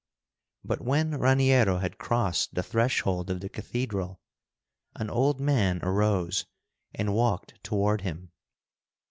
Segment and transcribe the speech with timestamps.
[0.65, 4.19] But when Raniero had crossed the threshold of the cathedral,
[4.95, 6.47] an old man arose
[6.95, 8.31] and walked toward him.